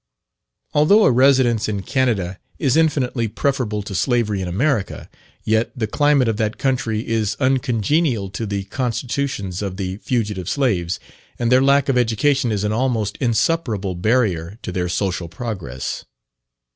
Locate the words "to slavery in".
3.83-4.47